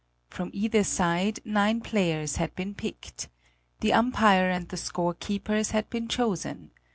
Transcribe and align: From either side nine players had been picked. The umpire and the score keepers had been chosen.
From 0.31 0.49
either 0.51 0.83
side 0.83 1.41
nine 1.45 1.79
players 1.79 2.37
had 2.37 2.55
been 2.55 2.73
picked. 2.73 3.29
The 3.81 3.93
umpire 3.93 4.49
and 4.49 4.67
the 4.67 4.75
score 4.75 5.13
keepers 5.13 5.69
had 5.77 5.91
been 5.91 6.07
chosen. 6.07 6.71